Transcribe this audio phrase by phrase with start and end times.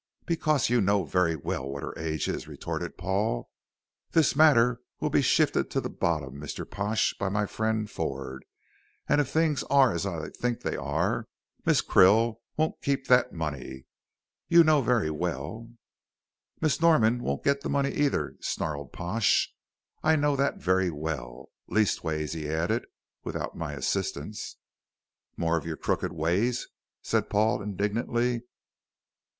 [0.25, 3.51] "Because you know very well what her age is," retorted Paul.
[4.13, 6.67] "This matter will be shifted to the bottom, Mr.
[6.67, 8.43] Pash, by my friend Ford,
[9.07, 11.27] and if things are as I think they are,
[11.67, 13.85] Miss Krill won't keep that money.
[14.47, 15.69] You know very well"
[16.61, 19.53] "Miss Norman won't get the money either," snarled Pash,
[20.01, 21.49] "I know that very well.
[21.67, 22.87] Leastways," he added,
[23.23, 24.57] "without my assistance."
[25.37, 26.67] "More of your crooked ways,"
[27.03, 28.41] said Paul, indignantly.